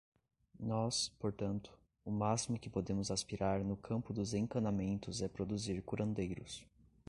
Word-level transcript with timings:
Nós, 0.59 1.09
portanto, 1.19 1.71
o 2.03 2.09
máximo 2.09 2.57
que 2.57 2.71
podemos 2.71 3.11
aspirar 3.11 3.63
no 3.63 3.77
campo 3.77 4.11
dos 4.11 4.33
encantamentos 4.33 5.21
é 5.21 5.27
produzir 5.27 5.79
curandeiros. 5.83 6.65